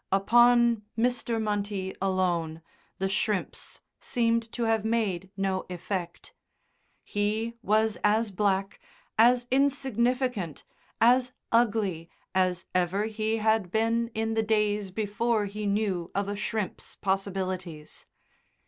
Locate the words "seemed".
3.99-4.51